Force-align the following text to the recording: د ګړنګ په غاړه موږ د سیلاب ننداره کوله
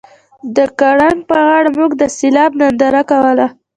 د 0.55 0.57
ګړنګ 0.79 1.19
په 1.29 1.37
غاړه 1.47 1.69
موږ 1.77 1.91
د 1.97 2.03
سیلاب 2.17 2.51
ننداره 2.59 3.01
کوله 3.09 3.47